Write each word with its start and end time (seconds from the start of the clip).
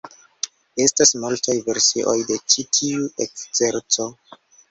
Estas 0.85 1.11
multaj 1.23 1.55
versioj 1.67 2.15
de 2.31 2.39
ĉi 2.53 2.65
tiu 2.79 3.05
ekzerco. 3.29 4.09